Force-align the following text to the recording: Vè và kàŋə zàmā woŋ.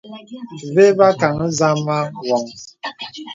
Vè 0.75 0.85
và 0.97 1.07
kàŋə 1.19 1.45
zàmā 1.59 1.97
woŋ. 2.29 2.43